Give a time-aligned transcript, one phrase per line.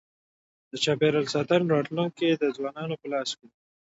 [0.71, 3.59] د چاپېریال ساتنې راتلونکی د ځوانانو په لاس کي دی.